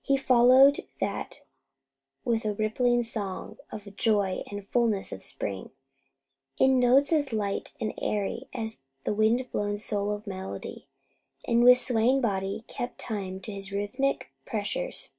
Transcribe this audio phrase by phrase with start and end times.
[0.00, 1.40] He followed that
[2.24, 5.72] with a rippling song of the joy and fulness of spring,
[6.58, 10.86] in notes as light and airy as the wind blown soul of melody,
[11.46, 15.12] and with swaying body kept time to his rhythmic measures.